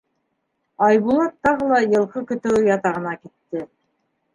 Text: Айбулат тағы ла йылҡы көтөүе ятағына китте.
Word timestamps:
Айбулат 0.87 1.37
тағы 1.49 1.69
ла 1.75 1.83
йылҡы 1.91 2.27
көтөүе 2.35 2.67
ятағына 2.75 3.17
китте. 3.23 3.69